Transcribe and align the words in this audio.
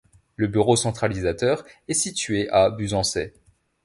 Le 0.35 0.47
bureau 0.47 0.75
centralisateur 0.75 1.63
est 1.87 1.93
situé 1.93 2.49
à 2.49 2.71
Buzançais. 2.71 3.35